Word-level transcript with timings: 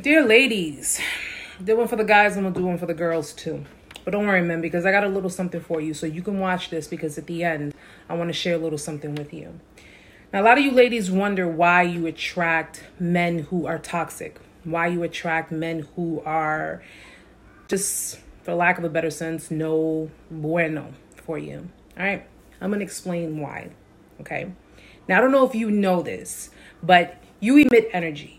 Dear 0.00 0.24
ladies, 0.24 0.98
did 1.62 1.76
one 1.76 1.86
for 1.86 1.96
the 1.96 2.04
guys, 2.04 2.34
I'm 2.34 2.44
gonna 2.44 2.54
do 2.54 2.64
one 2.64 2.78
for 2.78 2.86
the 2.86 2.94
girls 2.94 3.34
too. 3.34 3.66
But 4.06 4.12
don't 4.12 4.26
worry, 4.26 4.40
men, 4.40 4.62
because 4.62 4.86
I 4.86 4.90
got 4.90 5.04
a 5.04 5.08
little 5.08 5.28
something 5.28 5.60
for 5.60 5.82
you 5.82 5.92
so 5.92 6.06
you 6.06 6.22
can 6.22 6.40
watch 6.40 6.70
this 6.70 6.88
because 6.88 7.18
at 7.18 7.26
the 7.26 7.44
end, 7.44 7.74
I 8.08 8.14
want 8.14 8.30
to 8.30 8.32
share 8.32 8.54
a 8.54 8.58
little 8.58 8.78
something 8.78 9.14
with 9.14 9.34
you. 9.34 9.60
Now, 10.32 10.40
a 10.40 10.44
lot 10.44 10.56
of 10.56 10.64
you 10.64 10.70
ladies 10.70 11.10
wonder 11.10 11.46
why 11.46 11.82
you 11.82 12.06
attract 12.06 12.84
men 12.98 13.40
who 13.40 13.66
are 13.66 13.78
toxic, 13.78 14.40
why 14.64 14.86
you 14.86 15.02
attract 15.02 15.52
men 15.52 15.86
who 15.94 16.22
are 16.24 16.82
just, 17.68 18.18
for 18.44 18.54
lack 18.54 18.78
of 18.78 18.84
a 18.84 18.88
better 18.88 19.10
sense, 19.10 19.50
no 19.50 20.10
bueno 20.30 20.94
for 21.16 21.36
you. 21.36 21.68
All 21.98 22.04
right, 22.06 22.26
I'm 22.62 22.70
gonna 22.70 22.82
explain 22.82 23.40
why. 23.40 23.68
Okay, 24.22 24.52
now 25.06 25.18
I 25.18 25.20
don't 25.20 25.32
know 25.32 25.46
if 25.46 25.54
you 25.54 25.70
know 25.70 26.00
this, 26.00 26.48
but 26.82 27.22
you 27.40 27.58
emit 27.58 27.90
energy. 27.92 28.38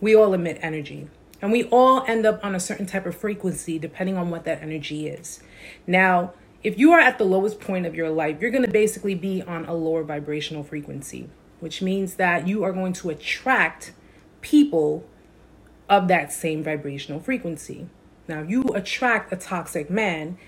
We 0.00 0.14
all 0.14 0.34
emit 0.34 0.58
energy. 0.60 1.08
And 1.42 1.52
we 1.52 1.64
all 1.64 2.04
end 2.06 2.24
up 2.24 2.44
on 2.44 2.54
a 2.54 2.60
certain 2.60 2.86
type 2.86 3.06
of 3.06 3.16
frequency 3.16 3.78
depending 3.78 4.16
on 4.16 4.30
what 4.30 4.44
that 4.44 4.62
energy 4.62 5.08
is. 5.08 5.42
Now, 5.86 6.32
if 6.62 6.78
you 6.78 6.92
are 6.92 7.00
at 7.00 7.18
the 7.18 7.24
lowest 7.24 7.60
point 7.60 7.86
of 7.86 7.94
your 7.94 8.10
life, 8.10 8.40
you're 8.40 8.50
going 8.50 8.64
to 8.64 8.70
basically 8.70 9.14
be 9.14 9.42
on 9.42 9.64
a 9.66 9.74
lower 9.74 10.02
vibrational 10.02 10.64
frequency, 10.64 11.28
which 11.60 11.82
means 11.82 12.14
that 12.14 12.48
you 12.48 12.64
are 12.64 12.72
going 12.72 12.92
to 12.94 13.10
attract 13.10 13.92
people 14.40 15.06
of 15.88 16.08
that 16.08 16.32
same 16.32 16.64
vibrational 16.64 17.20
frequency. 17.20 17.88
Now, 18.26 18.42
you 18.42 18.62
attract 18.74 19.32
a 19.32 19.36
toxic 19.36 19.88
man 19.90 20.38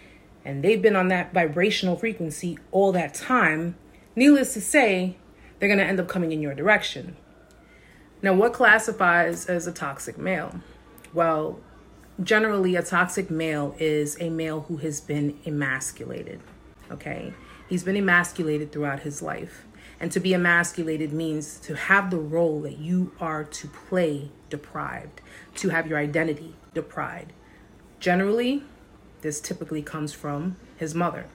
and 0.45 0.65
they've 0.65 0.81
been 0.81 0.97
on 0.97 1.09
that 1.09 1.33
vibrational 1.33 1.97
frequency 1.97 2.59
all 2.73 2.91
that 2.93 3.15
time, 3.15 3.77
needless 4.17 4.55
to 4.55 4.61
say, 4.61 5.17
they're 5.59 5.69
going 5.69 5.79
to 5.79 5.85
end 5.85 6.01
up 6.01 6.09
coming 6.09 6.33
in 6.33 6.41
your 6.41 6.55
direction. 6.55 7.17
Now, 8.21 8.35
what 8.35 8.53
classifies 8.53 9.47
as 9.47 9.67
a 9.67 9.73
toxic 9.73 10.19
male? 10.19 10.61
Well, 11.15 11.61
generally, 12.23 12.75
a 12.75 12.83
toxic 12.83 13.31
male 13.31 13.77
is 13.79 14.17
a 14.21 14.29
male 14.29 14.63
who 14.63 14.79
has 14.79 15.01
been 15.01 15.39
emasculated. 15.47 16.41
Okay? 16.91 17.33
He's 17.69 17.85
been 17.85 17.97
emasculated 17.97 18.73
throughout 18.73 19.01
his 19.01 19.23
life. 19.23 19.65
And 20.01 20.11
to 20.13 20.21
be 20.21 20.35
emasculated 20.35 21.13
means 21.13 21.59
to 21.61 21.77
have 21.77 22.11
the 22.11 22.19
role 22.19 22.61
that 22.63 22.79
you 22.79 23.13
are 23.21 23.45
to 23.45 23.69
play 23.69 24.31
deprived, 24.51 25.21
to 25.57 25.69
have 25.69 25.87
your 25.87 25.99
identity 25.99 26.55
deprived. 26.75 27.33
Generally, 28.01 28.63
this 29.23 29.41
typically 29.41 29.83
comes 29.83 30.13
from 30.13 30.57
his 30.77 30.95
mother. 30.95 31.27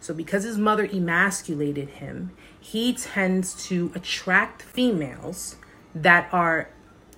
So, 0.00 0.12
because 0.12 0.44
his 0.44 0.58
mother 0.58 0.84
emasculated 0.84 1.88
him, 1.88 2.32
he 2.60 2.92
tends 2.92 3.66
to 3.68 3.90
attract 3.94 4.60
females 4.60 5.56
that 5.94 6.28
are 6.32 6.68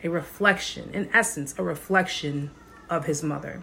a 0.03 0.09
reflection, 0.09 0.91
in 0.93 1.09
essence, 1.13 1.55
a 1.59 1.63
reflection 1.63 2.51
of 2.89 3.07
his 3.07 3.23
mother. 3.23 3.63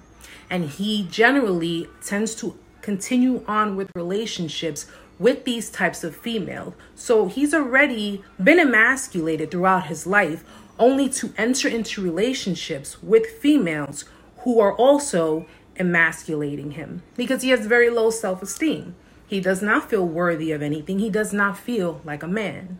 And 0.49 0.69
he 0.69 1.07
generally 1.09 1.87
tends 2.01 2.35
to 2.35 2.57
continue 2.81 3.43
on 3.47 3.75
with 3.75 3.89
relationships 3.95 4.87
with 5.19 5.45
these 5.45 5.69
types 5.69 6.03
of 6.03 6.15
female. 6.15 6.75
So 6.95 7.27
he's 7.27 7.53
already 7.53 8.23
been 8.43 8.59
emasculated 8.59 9.51
throughout 9.51 9.87
his 9.87 10.05
life, 10.05 10.43
only 10.79 11.07
to 11.09 11.33
enter 11.37 11.67
into 11.67 12.01
relationships 12.01 13.01
with 13.01 13.25
females 13.25 14.05
who 14.39 14.59
are 14.59 14.75
also 14.75 15.45
emasculating 15.77 16.71
him 16.71 17.01
because 17.15 17.41
he 17.41 17.49
has 17.49 17.65
very 17.65 17.89
low 17.89 18.09
self 18.09 18.41
esteem. 18.41 18.95
He 19.25 19.39
does 19.39 19.61
not 19.61 19.89
feel 19.89 20.05
worthy 20.05 20.51
of 20.51 20.61
anything, 20.61 20.99
he 20.99 21.09
does 21.09 21.33
not 21.33 21.57
feel 21.57 22.01
like 22.03 22.23
a 22.23 22.27
man. 22.27 22.79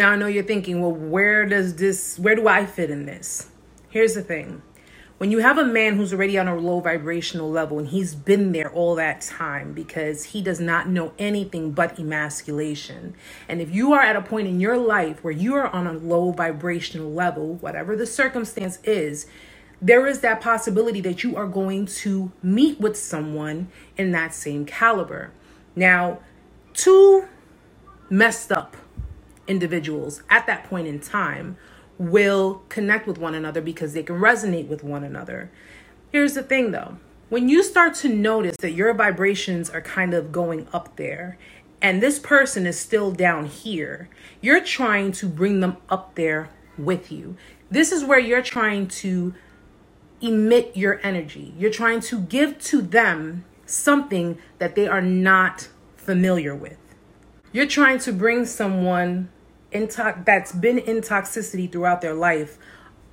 Now 0.00 0.12
I 0.12 0.16
know 0.16 0.28
you're 0.28 0.44
thinking, 0.44 0.80
well, 0.80 0.94
where 0.94 1.44
does 1.44 1.76
this, 1.76 2.18
where 2.18 2.34
do 2.34 2.48
I 2.48 2.64
fit 2.64 2.90
in 2.90 3.04
this? 3.04 3.50
Here's 3.90 4.14
the 4.14 4.22
thing. 4.22 4.62
When 5.18 5.30
you 5.30 5.40
have 5.40 5.58
a 5.58 5.64
man 5.66 5.96
who's 5.96 6.14
already 6.14 6.38
on 6.38 6.48
a 6.48 6.56
low 6.56 6.80
vibrational 6.80 7.50
level 7.50 7.78
and 7.78 7.86
he's 7.86 8.14
been 8.14 8.52
there 8.52 8.72
all 8.72 8.94
that 8.94 9.20
time 9.20 9.74
because 9.74 10.24
he 10.24 10.40
does 10.40 10.58
not 10.58 10.88
know 10.88 11.12
anything 11.18 11.72
but 11.72 11.98
emasculation. 11.98 13.14
And 13.46 13.60
if 13.60 13.74
you 13.74 13.92
are 13.92 14.00
at 14.00 14.16
a 14.16 14.22
point 14.22 14.48
in 14.48 14.58
your 14.58 14.78
life 14.78 15.22
where 15.22 15.34
you 15.34 15.54
are 15.56 15.68
on 15.68 15.86
a 15.86 15.92
low 15.92 16.32
vibrational 16.32 17.12
level, 17.12 17.56
whatever 17.56 17.94
the 17.94 18.06
circumstance 18.06 18.78
is, 18.84 19.26
there 19.82 20.06
is 20.06 20.20
that 20.20 20.40
possibility 20.40 21.02
that 21.02 21.22
you 21.22 21.36
are 21.36 21.46
going 21.46 21.84
to 21.84 22.32
meet 22.42 22.80
with 22.80 22.96
someone 22.96 23.68
in 23.98 24.12
that 24.12 24.32
same 24.32 24.64
caliber. 24.64 25.30
Now, 25.76 26.20
two 26.72 27.28
messed 28.08 28.50
up 28.50 28.78
individuals 29.50 30.22
at 30.30 30.46
that 30.46 30.64
point 30.64 30.86
in 30.86 31.00
time 31.00 31.58
will 31.98 32.62
connect 32.70 33.06
with 33.06 33.18
one 33.18 33.34
another 33.34 33.60
because 33.60 33.92
they 33.92 34.02
can 34.02 34.16
resonate 34.16 34.68
with 34.68 34.82
one 34.82 35.04
another. 35.04 35.50
Here's 36.12 36.34
the 36.34 36.42
thing 36.42 36.70
though 36.70 36.96
when 37.28 37.48
you 37.48 37.62
start 37.62 37.94
to 37.94 38.08
notice 38.08 38.56
that 38.56 38.72
your 38.72 38.92
vibrations 38.94 39.70
are 39.70 39.80
kind 39.80 40.14
of 40.14 40.32
going 40.32 40.66
up 40.72 40.96
there 40.96 41.38
and 41.80 42.02
this 42.02 42.18
person 42.18 42.66
is 42.66 42.78
still 42.78 43.12
down 43.12 43.46
here, 43.46 44.08
you're 44.40 44.62
trying 44.62 45.12
to 45.12 45.28
bring 45.28 45.60
them 45.60 45.76
up 45.88 46.14
there 46.14 46.50
with 46.76 47.12
you. 47.12 47.36
This 47.70 47.92
is 47.92 48.04
where 48.04 48.18
you're 48.18 48.42
trying 48.42 48.88
to 48.88 49.34
emit 50.20 50.76
your 50.76 51.00
energy. 51.02 51.54
You're 51.56 51.70
trying 51.70 52.00
to 52.00 52.20
give 52.20 52.58
to 52.64 52.82
them 52.82 53.44
something 53.64 54.38
that 54.58 54.74
they 54.74 54.88
are 54.88 55.00
not 55.00 55.68
familiar 55.96 56.54
with. 56.54 56.78
You're 57.52 57.66
trying 57.66 57.98
to 58.00 58.12
bring 58.12 58.44
someone 58.44 59.30
that's 59.72 60.52
been 60.52 60.78
in 60.78 60.98
toxicity 60.98 61.70
throughout 61.70 62.00
their 62.00 62.14
life 62.14 62.58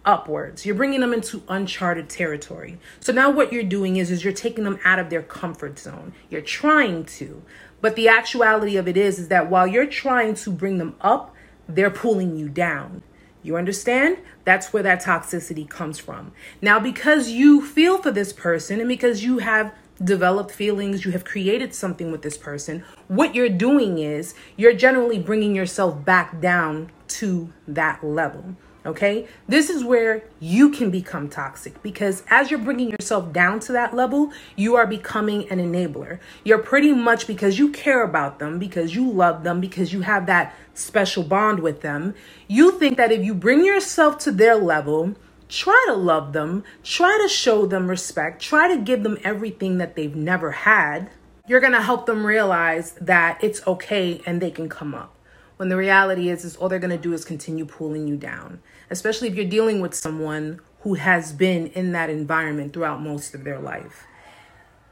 upwards. 0.08 0.66
You're 0.66 0.76
bringing 0.76 1.02
them 1.02 1.14
into 1.14 1.44
uncharted 1.50 2.10
territory. 2.10 2.80
So 3.02 3.12
now 3.12 3.30
what 3.30 3.52
you're 3.52 3.64
doing 3.64 3.98
is 3.98 4.10
is 4.10 4.24
you're 4.24 4.34
taking 4.34 4.64
them 4.64 4.80
out 4.86 5.00
of 5.00 5.10
their 5.10 5.22
comfort 5.22 5.78
zone. 5.78 6.14
You're 6.30 6.42
trying 6.42 7.06
to. 7.06 7.44
But 7.82 7.96
the 7.96 8.08
actuality 8.08 8.78
of 8.78 8.88
it 8.88 8.98
is 8.98 9.20
is 9.20 9.28
that 9.28 9.50
while 9.50 9.68
you're 9.68 9.86
trying 9.86 10.34
to 10.36 10.50
bring 10.50 10.78
them 10.78 10.96
up, 11.02 11.36
they're 11.68 11.92
pulling 11.92 12.38
you 12.38 12.48
down. 12.48 13.04
You 13.44 13.58
understand? 13.58 14.18
That's 14.46 14.74
where 14.74 14.84
that 14.84 15.04
toxicity 15.04 15.70
comes 15.70 16.00
from. 16.00 16.32
Now 16.62 16.80
because 16.80 17.30
you 17.30 17.66
feel 17.66 18.02
for 18.02 18.12
this 18.12 18.34
person 18.34 18.80
and 18.80 18.90
because 18.90 19.24
you 19.24 19.40
have 19.40 19.74
developed 20.04 20.52
feelings, 20.52 21.06
you 21.06 21.12
have 21.12 21.26
created 21.26 21.74
something 21.74 22.12
with 22.12 22.22
this 22.22 22.38
person, 22.38 22.84
what 23.08 23.36
you're 23.36 23.50
doing 23.50 24.00
is 24.00 24.34
you're 24.56 24.74
generally 24.74 25.20
bringing 25.20 25.56
yourself 25.56 26.04
back 26.06 26.40
down 26.40 26.92
to 27.08 27.52
that 27.68 28.04
level. 28.04 28.56
Okay, 28.86 29.28
this 29.50 29.70
is 29.70 29.84
where 29.84 30.24
you 30.40 30.70
can 30.70 30.90
become 30.90 31.28
toxic 31.28 31.84
because 31.84 32.24
as 32.30 32.50
you're 32.50 32.58
bringing 32.58 32.90
yourself 32.90 33.34
down 33.34 33.60
to 33.62 33.74
that 33.74 33.94
level, 33.94 34.32
you 34.56 34.78
are 34.78 34.88
becoming 34.88 35.50
an 35.50 35.60
enabler. 35.60 36.20
You're 36.46 36.60
pretty 36.60 36.94
much 36.94 37.28
because 37.28 37.60
you 37.60 37.70
care 37.70 38.02
about 38.02 38.40
them, 38.40 38.60
because 38.60 38.96
you 38.96 39.12
love 39.12 39.44
them, 39.44 39.60
because 39.60 39.92
you 39.92 40.02
have 40.02 40.26
that 40.28 40.56
special 40.74 41.24
bond 41.24 41.60
with 41.60 41.82
them. 41.82 42.16
You 42.48 42.80
think 42.80 42.96
that 42.96 43.12
if 43.12 43.26
you 43.26 43.34
bring 43.34 43.66
yourself 43.66 44.20
to 44.20 44.32
their 44.32 44.56
level, 44.56 45.16
try 45.50 45.86
to 45.88 45.94
love 45.94 46.34
them, 46.34 46.64
try 46.84 47.18
to 47.22 47.30
show 47.30 47.66
them 47.66 47.88
respect, 47.88 48.42
try 48.42 48.68
to 48.68 48.82
give 48.82 49.04
them 49.04 49.18
everything 49.24 49.78
that 49.78 49.96
they've 49.96 50.16
never 50.16 50.52
had, 50.52 51.10
you're 51.48 51.62
going 51.62 51.74
to 51.74 51.82
help 51.82 52.06
them 52.06 52.26
realize 52.26 52.92
that 52.94 53.42
it's 53.44 53.66
okay 53.66 54.22
and 54.26 54.42
they 54.42 54.52
can 54.52 54.68
come 54.68 54.94
up. 54.94 55.14
When 55.56 55.70
the 55.70 55.78
reality 55.78 56.30
is 56.30 56.46
is 56.46 56.56
all 56.56 56.70
they're 56.70 56.78
going 56.78 56.92
to 56.92 56.98
do 56.98 57.14
is 57.14 57.26
continue 57.26 57.66
pulling 57.66 58.08
you 58.08 58.18
down, 58.18 58.62
especially 58.90 59.28
if 59.28 59.36
you're 59.36 59.46
dealing 59.46 59.80
with 59.80 59.96
someone 59.96 60.60
who 60.82 60.96
has 60.96 61.34
been 61.34 61.68
in 61.68 61.94
that 61.94 62.10
environment 62.10 62.74
throughout 62.74 63.02
most 63.02 63.34
of 63.34 63.44
their 63.44 63.60
life. 63.60 64.06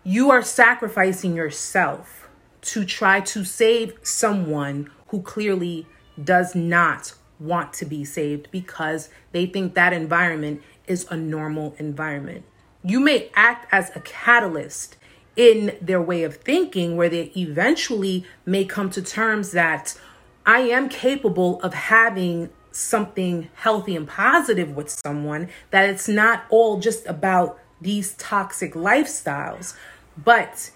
You 0.04 0.32
are 0.32 0.42
sacrificing 0.42 1.36
yourself 1.36 2.30
to 2.62 2.84
try 2.84 3.20
to 3.22 3.44
save 3.44 3.94
someone 4.02 4.90
who 5.10 5.22
clearly 5.22 5.88
does 6.22 6.56
not 6.56 7.14
want 7.40 7.74
to 7.74 7.86
be 7.86 8.04
saved 8.06 8.48
because 8.52 9.10
they 9.32 9.46
think 9.46 9.74
that 9.74 9.94
environment 9.94 10.62
is 10.88 11.08
a 11.10 11.18
normal 11.18 11.76
environment. 11.78 12.46
You 12.84 13.00
may 13.00 13.30
act 13.36 13.68
as 13.72 13.92
a 13.96 14.00
catalyst 14.02 14.98
in 15.36 15.76
their 15.82 16.02
way 16.02 16.24
of 16.24 16.38
thinking 16.38 16.96
where 16.96 17.10
they 17.10 17.32
eventually 17.36 18.26
may 18.46 18.64
come 18.66 18.90
to 18.92 19.02
terms 19.02 19.52
that 19.52 20.00
I 20.46 20.60
am 20.60 20.90
capable 20.90 21.62
of 21.62 21.74
having 21.74 22.50
something 22.72 23.50
healthy 23.56 23.96
and 23.96 24.08
positive 24.08 24.76
with 24.76 24.90
someone, 24.90 25.50
that 25.72 25.90
it's 25.90 26.08
not 26.08 26.46
all 26.50 26.80
just 26.80 27.06
about 27.08 27.60
these 27.82 28.14
toxic 28.16 28.74
lifestyles, 28.74 29.76
but 30.18 30.72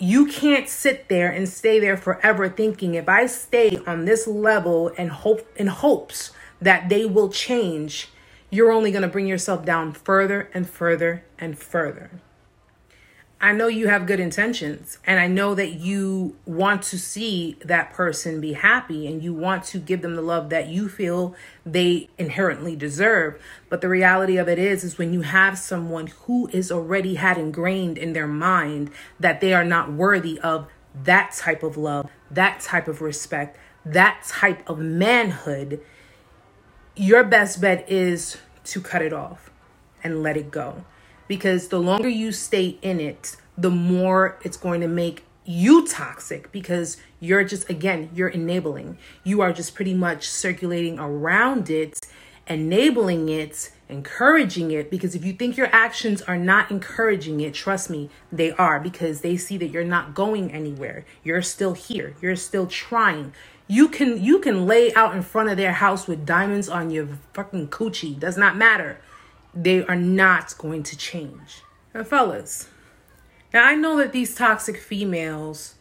you 0.00 0.26
can't 0.26 0.66
sit 0.66 1.08
there 1.08 1.30
and 1.30 1.46
stay 1.46 1.78
there 1.78 1.96
forever 1.96 2.48
thinking 2.48 2.94
if 2.94 3.06
I 3.06 3.26
stay 3.26 3.78
on 3.86 4.06
this 4.06 4.26
level 4.26 4.90
and 4.96 5.10
hope 5.10 5.46
in 5.56 5.66
hopes 5.66 6.30
that 6.60 6.88
they 6.88 7.04
will 7.04 7.28
change, 7.28 8.08
you're 8.48 8.72
only 8.72 8.90
going 8.90 9.02
to 9.02 9.08
bring 9.08 9.26
yourself 9.26 9.64
down 9.64 9.92
further 9.92 10.48
and 10.54 10.68
further 10.68 11.24
and 11.38 11.58
further. 11.58 12.10
I 13.42 13.52
know 13.52 13.68
you 13.68 13.88
have 13.88 14.04
good 14.04 14.20
intentions 14.20 14.98
and 15.06 15.18
I 15.18 15.26
know 15.26 15.54
that 15.54 15.72
you 15.72 16.36
want 16.44 16.82
to 16.82 16.98
see 16.98 17.56
that 17.64 17.90
person 17.90 18.38
be 18.38 18.52
happy 18.52 19.06
and 19.06 19.22
you 19.22 19.32
want 19.32 19.64
to 19.64 19.78
give 19.78 20.02
them 20.02 20.14
the 20.14 20.20
love 20.20 20.50
that 20.50 20.68
you 20.68 20.90
feel 20.90 21.34
they 21.64 22.10
inherently 22.18 22.76
deserve. 22.76 23.40
But 23.70 23.80
the 23.80 23.88
reality 23.88 24.36
of 24.36 24.46
it 24.46 24.58
is 24.58 24.84
is 24.84 24.98
when 24.98 25.14
you 25.14 25.22
have 25.22 25.56
someone 25.56 26.08
who 26.08 26.50
is 26.52 26.70
already 26.70 27.14
had 27.14 27.38
ingrained 27.38 27.96
in 27.96 28.12
their 28.12 28.26
mind 28.26 28.90
that 29.18 29.40
they 29.40 29.54
are 29.54 29.64
not 29.64 29.90
worthy 29.90 30.38
of 30.40 30.68
that 31.02 31.32
type 31.32 31.62
of 31.62 31.78
love, 31.78 32.10
that 32.30 32.60
type 32.60 32.88
of 32.88 33.00
respect, 33.00 33.56
that 33.86 34.22
type 34.28 34.68
of 34.68 34.78
manhood, 34.78 35.80
your 36.94 37.24
best 37.24 37.58
bet 37.58 37.90
is 37.90 38.36
to 38.64 38.82
cut 38.82 39.00
it 39.00 39.14
off 39.14 39.50
and 40.04 40.22
let 40.22 40.36
it 40.36 40.50
go 40.50 40.84
because 41.30 41.68
the 41.68 41.78
longer 41.78 42.08
you 42.08 42.32
stay 42.32 42.76
in 42.82 42.98
it, 42.98 43.36
the 43.56 43.70
more 43.70 44.36
it's 44.42 44.56
going 44.56 44.80
to 44.80 44.88
make 44.88 45.24
you 45.44 45.86
toxic 45.86 46.50
because 46.50 46.96
you're 47.20 47.44
just, 47.44 47.70
again, 47.70 48.10
you're 48.12 48.30
enabling. 48.30 48.98
You 49.22 49.40
are 49.40 49.52
just 49.52 49.76
pretty 49.76 49.94
much 49.94 50.28
circulating 50.28 50.98
around 50.98 51.70
it, 51.70 52.00
enabling 52.48 53.28
it, 53.28 53.70
encouraging 53.88 54.72
it. 54.72 54.90
Because 54.90 55.14
if 55.14 55.24
you 55.24 55.32
think 55.32 55.56
your 55.56 55.68
actions 55.72 56.20
are 56.22 56.36
not 56.36 56.68
encouraging 56.68 57.40
it, 57.40 57.54
trust 57.54 57.90
me, 57.90 58.10
they 58.32 58.50
are 58.50 58.80
because 58.80 59.20
they 59.20 59.36
see 59.36 59.56
that 59.58 59.68
you're 59.68 59.84
not 59.84 60.16
going 60.16 60.50
anywhere. 60.50 61.04
You're 61.22 61.42
still 61.42 61.74
here, 61.74 62.16
you're 62.20 62.34
still 62.34 62.66
trying. 62.66 63.32
You 63.68 63.86
can 63.86 64.20
you 64.20 64.40
can 64.40 64.66
lay 64.66 64.92
out 64.94 65.14
in 65.14 65.22
front 65.22 65.48
of 65.48 65.56
their 65.56 65.74
house 65.74 66.08
with 66.08 66.26
diamonds 66.26 66.68
on 66.68 66.90
your 66.90 67.06
fucking 67.34 67.68
coochie. 67.68 68.18
Does 68.18 68.36
not 68.36 68.56
matter 68.56 68.98
they 69.54 69.84
are 69.84 69.96
not 69.96 70.56
going 70.58 70.82
to 70.84 70.96
change. 70.96 71.62
And 71.92 72.06
fellas, 72.06 72.68
now 73.52 73.64
I 73.64 73.74
know 73.74 73.96
that 73.98 74.12
these 74.12 74.34
toxic 74.34 74.76
females 74.76 75.74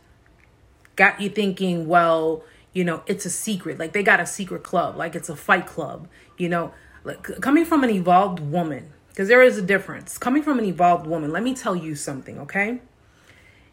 got 0.95 1.21
you 1.21 1.29
thinking, 1.29 1.87
well, 1.87 2.43
you 2.73 2.83
know, 2.83 3.03
it's 3.07 3.25
a 3.25 3.29
secret. 3.29 3.79
Like 3.79 3.93
they 3.93 4.03
got 4.03 4.19
a 4.19 4.25
secret 4.25 4.63
club, 4.63 4.95
like 4.95 5.15
it's 5.15 5.29
a 5.29 5.35
fight 5.35 5.65
club, 5.65 6.07
you 6.37 6.49
know, 6.49 6.73
like 7.03 7.23
coming 7.41 7.65
from 7.65 7.83
an 7.83 7.89
evolved 7.89 8.39
woman, 8.39 8.91
because 9.09 9.27
there 9.27 9.41
is 9.41 9.57
a 9.57 9.61
difference. 9.61 10.17
Coming 10.17 10.43
from 10.43 10.59
an 10.59 10.65
evolved 10.65 11.07
woman, 11.07 11.31
let 11.31 11.43
me 11.43 11.53
tell 11.53 11.75
you 11.75 11.95
something, 11.95 12.39
okay? 12.39 12.81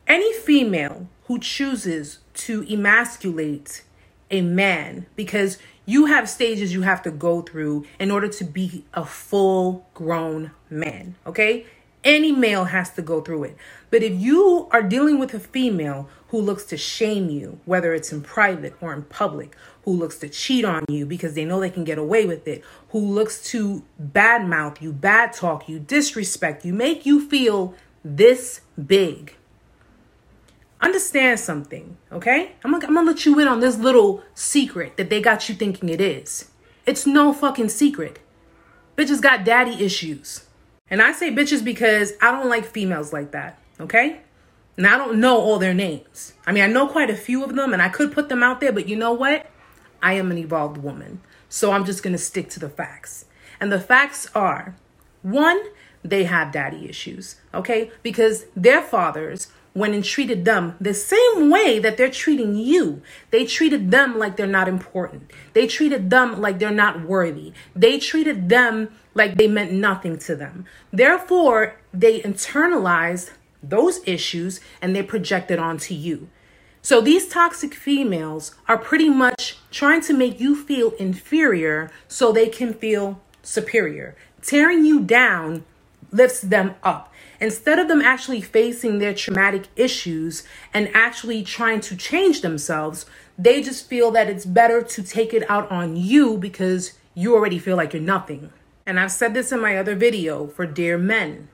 Any 0.06 0.32
female 0.32 1.08
who 1.24 1.38
chooses 1.38 2.20
to 2.34 2.62
emasculate 2.72 3.82
a 4.30 4.40
man 4.40 5.06
because 5.16 5.58
you 5.86 6.06
have 6.06 6.28
stages 6.28 6.74
you 6.74 6.82
have 6.82 7.00
to 7.02 7.10
go 7.10 7.40
through 7.40 7.86
in 7.98 8.10
order 8.10 8.28
to 8.28 8.44
be 8.44 8.84
a 8.92 9.04
full 9.04 9.86
grown 9.94 10.50
man, 10.68 11.14
okay? 11.24 11.64
Any 12.04 12.32
male 12.32 12.64
has 12.64 12.90
to 12.90 13.02
go 13.02 13.20
through 13.20 13.44
it. 13.44 13.56
But 13.90 14.02
if 14.02 14.20
you 14.20 14.68
are 14.72 14.82
dealing 14.82 15.18
with 15.18 15.32
a 15.32 15.40
female 15.40 16.08
who 16.28 16.40
looks 16.40 16.64
to 16.66 16.76
shame 16.76 17.30
you, 17.30 17.60
whether 17.64 17.94
it's 17.94 18.12
in 18.12 18.20
private 18.22 18.74
or 18.80 18.92
in 18.92 19.02
public, 19.04 19.56
who 19.84 19.92
looks 19.92 20.18
to 20.18 20.28
cheat 20.28 20.64
on 20.64 20.84
you 20.88 21.06
because 21.06 21.34
they 21.34 21.44
know 21.44 21.60
they 21.60 21.70
can 21.70 21.84
get 21.84 21.98
away 21.98 22.26
with 22.26 22.46
it, 22.46 22.64
who 22.90 22.98
looks 22.98 23.42
to 23.50 23.84
badmouth 24.00 24.80
you, 24.80 24.92
bad 24.92 25.32
talk 25.32 25.68
you, 25.68 25.78
disrespect 25.78 26.64
you, 26.64 26.72
make 26.72 27.06
you 27.06 27.28
feel 27.28 27.74
this 28.04 28.60
big, 28.84 29.34
understand 30.80 31.40
something, 31.40 31.96
okay? 32.12 32.52
I'm 32.64 32.72
gonna, 32.72 32.86
I'm 32.86 32.94
gonna 32.94 33.10
let 33.10 33.24
you 33.24 33.38
in 33.40 33.48
on 33.48 33.60
this 33.60 33.78
little 33.78 34.22
secret 34.34 34.96
that 34.96 35.10
they 35.10 35.20
got 35.20 35.48
you 35.48 35.54
thinking 35.54 35.88
it 35.88 36.00
is. 36.00 36.50
It's 36.84 37.06
no 37.06 37.32
fucking 37.32 37.70
secret. 37.70 38.18
Bitches 38.96 39.20
got 39.20 39.44
daddy 39.44 39.84
issues. 39.84 40.46
And 40.88 41.02
I 41.02 41.12
say 41.12 41.30
bitches 41.30 41.64
because 41.64 42.12
I 42.22 42.30
don't 42.30 42.48
like 42.48 42.64
females 42.64 43.12
like 43.12 43.32
that, 43.32 43.58
okay? 43.80 44.20
And 44.76 44.86
I 44.86 44.96
don't 44.96 45.18
know 45.18 45.38
all 45.38 45.58
their 45.58 45.74
names. 45.74 46.34
I 46.46 46.52
mean, 46.52 46.62
I 46.62 46.68
know 46.68 46.86
quite 46.86 47.10
a 47.10 47.16
few 47.16 47.42
of 47.42 47.56
them 47.56 47.72
and 47.72 47.82
I 47.82 47.88
could 47.88 48.12
put 48.12 48.28
them 48.28 48.42
out 48.42 48.60
there, 48.60 48.72
but 48.72 48.88
you 48.88 48.96
know 48.96 49.12
what? 49.12 49.46
I 50.02 50.12
am 50.14 50.30
an 50.30 50.38
evolved 50.38 50.78
woman. 50.78 51.20
So 51.48 51.72
I'm 51.72 51.84
just 51.84 52.02
gonna 52.02 52.18
stick 52.18 52.50
to 52.50 52.60
the 52.60 52.68
facts. 52.68 53.24
And 53.58 53.72
the 53.72 53.80
facts 53.80 54.28
are 54.34 54.76
one, 55.22 55.60
they 56.04 56.24
have 56.24 56.52
daddy 56.52 56.88
issues, 56.88 57.36
okay? 57.52 57.90
Because 58.02 58.46
their 58.54 58.82
fathers 58.82 59.48
went 59.76 59.94
and 59.94 60.04
treated 60.04 60.46
them 60.46 60.74
the 60.80 60.94
same 60.94 61.50
way 61.50 61.78
that 61.78 61.98
they're 61.98 62.10
treating 62.10 62.56
you. 62.56 63.02
They 63.30 63.44
treated 63.44 63.90
them 63.90 64.18
like 64.18 64.36
they're 64.36 64.46
not 64.46 64.68
important. 64.68 65.30
They 65.52 65.66
treated 65.66 66.08
them 66.08 66.40
like 66.40 66.58
they're 66.58 66.70
not 66.70 67.02
worthy. 67.02 67.52
They 67.74 67.98
treated 67.98 68.48
them 68.48 68.88
like 69.14 69.36
they 69.36 69.46
meant 69.46 69.72
nothing 69.72 70.18
to 70.20 70.34
them. 70.34 70.64
Therefore, 70.92 71.76
they 71.92 72.20
internalized 72.20 73.32
those 73.62 74.00
issues 74.06 74.60
and 74.80 74.96
they 74.96 75.02
projected 75.02 75.58
onto 75.58 75.94
you. 75.94 76.28
So 76.80 77.00
these 77.00 77.28
toxic 77.28 77.74
females 77.74 78.54
are 78.68 78.78
pretty 78.78 79.10
much 79.10 79.58
trying 79.70 80.00
to 80.02 80.14
make 80.14 80.40
you 80.40 80.56
feel 80.56 80.92
inferior 80.92 81.90
so 82.08 82.32
they 82.32 82.48
can 82.48 82.72
feel 82.72 83.20
superior. 83.42 84.16
Tearing 84.40 84.86
you 84.86 85.00
down 85.00 85.64
lifts 86.12 86.40
them 86.40 86.76
up 86.82 87.12
instead 87.40 87.78
of 87.78 87.88
them 87.88 88.00
actually 88.00 88.40
facing 88.40 88.98
their 88.98 89.14
traumatic 89.14 89.68
issues 89.76 90.44
and 90.72 90.90
actually 90.94 91.42
trying 91.42 91.80
to 91.80 91.96
change 91.96 92.40
themselves, 92.40 93.06
they 93.38 93.62
just 93.62 93.88
feel 93.88 94.10
that 94.12 94.28
it's 94.28 94.46
better 94.46 94.82
to 94.82 95.02
take 95.02 95.34
it 95.34 95.48
out 95.50 95.70
on 95.70 95.96
you 95.96 96.36
because 96.38 96.94
you 97.14 97.34
already 97.34 97.58
feel 97.58 97.76
like 97.76 97.92
you're 97.92 98.02
nothing. 98.02 98.50
And 98.86 99.00
I've 99.00 99.12
said 99.12 99.34
this 99.34 99.52
in 99.52 99.60
my 99.60 99.76
other 99.76 99.94
video 99.94 100.46
for 100.46 100.66
dear 100.66 100.96
men. 100.96 101.48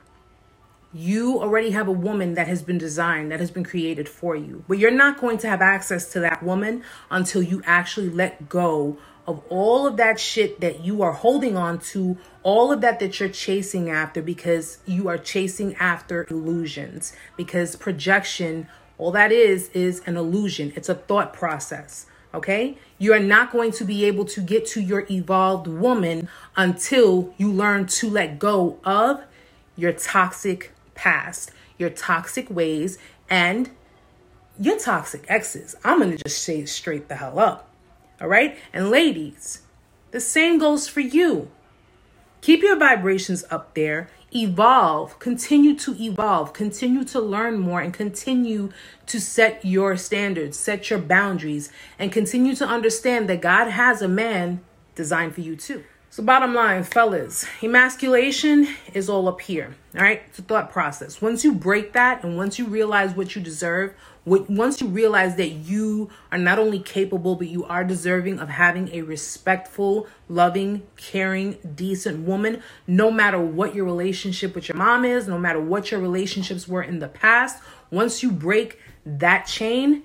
You 0.93 1.39
already 1.41 1.71
have 1.71 1.87
a 1.87 1.91
woman 1.91 2.35
that 2.35 2.47
has 2.47 2.61
been 2.61 2.77
designed, 2.77 3.31
that 3.31 3.39
has 3.39 3.49
been 3.49 3.63
created 3.63 4.07
for 4.07 4.35
you. 4.35 4.63
But 4.67 4.77
you're 4.77 4.91
not 4.91 5.19
going 5.19 5.39
to 5.39 5.49
have 5.49 5.61
access 5.61 6.11
to 6.13 6.19
that 6.19 6.43
woman 6.43 6.83
until 7.09 7.41
you 7.41 7.63
actually 7.65 8.09
let 8.09 8.47
go 8.47 8.97
of 9.25 9.41
all 9.49 9.87
of 9.87 9.97
that 9.97 10.19
shit 10.19 10.59
that 10.59 10.83
you 10.83 11.01
are 11.01 11.13
holding 11.13 11.55
on 11.55 11.79
to, 11.79 12.17
all 12.43 12.71
of 12.71 12.81
that 12.81 12.99
that 12.99 13.19
you're 13.19 13.29
chasing 13.29 13.89
after 13.89 14.21
because 14.21 14.79
you 14.85 15.07
are 15.07 15.17
chasing 15.17 15.75
after 15.75 16.27
illusions. 16.29 17.13
Because 17.37 17.75
projection, 17.75 18.67
all 18.97 19.11
that 19.11 19.31
is, 19.31 19.69
is 19.69 20.01
an 20.05 20.17
illusion, 20.17 20.73
it's 20.75 20.89
a 20.89 20.95
thought 20.95 21.33
process. 21.33 22.05
Okay? 22.33 22.77
You 22.97 23.13
are 23.13 23.19
not 23.19 23.51
going 23.51 23.71
to 23.73 23.85
be 23.85 24.05
able 24.05 24.25
to 24.25 24.41
get 24.41 24.65
to 24.67 24.81
your 24.81 25.05
evolved 25.09 25.67
woman 25.67 26.27
until 26.57 27.33
you 27.37 27.51
learn 27.51 27.85
to 27.87 28.09
let 28.09 28.39
go 28.39 28.79
of 28.83 29.23
your 29.75 29.93
toxic 29.93 30.73
past, 30.95 31.51
your 31.77 31.89
toxic 31.89 32.49
ways, 32.49 32.97
and 33.29 33.69
your 34.59 34.77
toxic 34.77 35.25
exes. 35.29 35.75
I'm 35.83 35.99
going 35.99 36.11
to 36.11 36.23
just 36.23 36.43
say 36.43 36.65
straight 36.65 37.07
the 37.07 37.15
hell 37.15 37.39
up. 37.39 37.69
All 38.23 38.29
right. 38.29 38.57
And 38.71 38.89
ladies, 38.89 39.63
the 40.11 40.21
same 40.21 40.57
goes 40.57 40.87
for 40.87 41.01
you. 41.01 41.51
Keep 42.39 42.63
your 42.63 42.77
vibrations 42.77 43.43
up 43.51 43.73
there. 43.73 44.09
Evolve, 44.33 45.19
continue 45.19 45.75
to 45.79 45.93
evolve, 46.01 46.53
continue 46.53 47.03
to 47.03 47.19
learn 47.19 47.59
more, 47.59 47.81
and 47.81 47.93
continue 47.93 48.71
to 49.07 49.19
set 49.19 49.63
your 49.63 49.95
standards, 49.97 50.57
set 50.57 50.89
your 50.89 50.99
boundaries, 50.99 51.69
and 51.99 52.11
continue 52.11 52.55
to 52.55 52.65
understand 52.65 53.29
that 53.29 53.41
God 53.41 53.69
has 53.69 54.01
a 54.01 54.07
man 54.07 54.61
designed 54.95 55.35
for 55.35 55.41
you 55.41 55.55
too. 55.55 55.83
So, 56.13 56.21
bottom 56.21 56.53
line, 56.53 56.83
fellas, 56.83 57.43
emasculation 57.63 58.67
is 58.93 59.09
all 59.09 59.27
up 59.27 59.41
here. 59.41 59.75
All 59.95 60.03
right, 60.03 60.21
it's 60.27 60.37
a 60.37 60.43
thought 60.43 60.71
process. 60.71 61.23
Once 61.23 61.43
you 61.43 61.55
break 61.55 61.93
that, 61.93 62.23
and 62.23 62.37
once 62.37 62.59
you 62.59 62.67
realize 62.67 63.15
what 63.15 63.35
you 63.35 63.41
deserve, 63.41 63.95
what, 64.23 64.47
once 64.47 64.79
you 64.79 64.89
realize 64.89 65.37
that 65.37 65.49
you 65.49 66.11
are 66.31 66.37
not 66.37 66.59
only 66.59 66.77
capable, 66.77 67.35
but 67.35 67.47
you 67.47 67.65
are 67.65 67.83
deserving 67.83 68.37
of 68.37 68.47
having 68.47 68.89
a 68.89 69.01
respectful, 69.01 70.05
loving, 70.29 70.83
caring, 70.97 71.57
decent 71.73 72.27
woman, 72.27 72.61
no 72.85 73.09
matter 73.09 73.39
what 73.39 73.73
your 73.73 73.85
relationship 73.85 74.53
with 74.53 74.69
your 74.69 74.77
mom 74.77 75.05
is, 75.05 75.27
no 75.27 75.39
matter 75.39 75.59
what 75.59 75.89
your 75.89 75.99
relationships 75.99 76.67
were 76.67 76.83
in 76.83 76.99
the 76.99 77.07
past, 77.07 77.59
once 77.89 78.21
you 78.21 78.31
break 78.31 78.79
that 79.03 79.47
chain, 79.47 80.03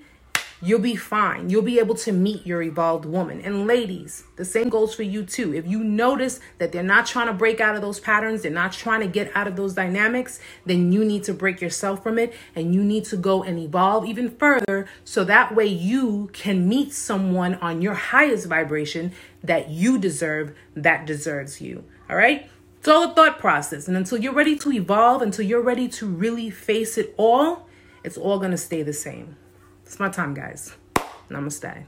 you'll 0.61 0.79
be 0.79 0.95
fine. 0.95 1.49
You'll 1.49 1.61
be 1.61 1.79
able 1.79 1.95
to 1.95 2.11
meet 2.11 2.45
your 2.45 2.61
evolved 2.61 3.05
woman. 3.05 3.41
And 3.41 3.65
ladies, 3.65 4.23
the 4.35 4.45
same 4.45 4.69
goes 4.69 4.93
for 4.93 5.03
you 5.03 5.23
too. 5.23 5.53
If 5.53 5.67
you 5.67 5.83
notice 5.83 6.39
that 6.57 6.71
they're 6.71 6.83
not 6.83 7.05
trying 7.05 7.27
to 7.27 7.33
break 7.33 7.61
out 7.61 7.75
of 7.75 7.81
those 7.81 7.99
patterns, 7.99 8.41
they're 8.41 8.51
not 8.51 8.73
trying 8.73 9.01
to 9.01 9.07
get 9.07 9.31
out 9.35 9.47
of 9.47 9.55
those 9.55 9.73
dynamics, 9.73 10.39
then 10.65 10.91
you 10.91 11.05
need 11.05 11.23
to 11.25 11.33
break 11.33 11.61
yourself 11.61 12.03
from 12.03 12.19
it 12.19 12.33
and 12.55 12.73
you 12.73 12.83
need 12.83 13.05
to 13.05 13.17
go 13.17 13.43
and 13.43 13.59
evolve 13.59 14.05
even 14.05 14.29
further 14.29 14.87
so 15.03 15.23
that 15.23 15.55
way 15.55 15.65
you 15.65 16.29
can 16.33 16.67
meet 16.67 16.93
someone 16.93 17.55
on 17.55 17.81
your 17.81 17.93
highest 17.93 18.47
vibration 18.47 19.11
that 19.43 19.69
you 19.69 19.97
deserve, 19.97 20.55
that 20.75 21.05
deserves 21.05 21.61
you. 21.61 21.83
All 22.09 22.15
right? 22.15 22.49
It's 22.79 22.87
all 22.87 23.11
a 23.11 23.13
thought 23.13 23.39
process. 23.39 23.87
And 23.87 23.97
until 23.97 24.17
you're 24.17 24.33
ready 24.33 24.57
to 24.57 24.71
evolve, 24.71 25.21
until 25.21 25.45
you're 25.45 25.61
ready 25.61 25.87
to 25.89 26.07
really 26.07 26.49
face 26.49 26.97
it 26.97 27.13
all, 27.17 27.67
it's 28.03 28.17
all 28.17 28.39
going 28.39 28.51
to 28.51 28.57
stay 28.57 28.83
the 28.83 28.93
same. 28.93 29.35
It's 29.89 29.99
my 29.99 30.07
time, 30.07 30.35
guys. 30.35 30.75
Namaste. 31.31 31.83